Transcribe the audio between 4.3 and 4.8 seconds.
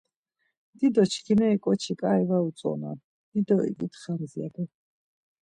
ya do.